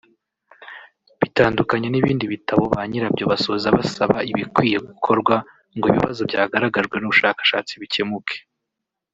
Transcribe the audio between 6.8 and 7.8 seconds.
n’ubushakashatsi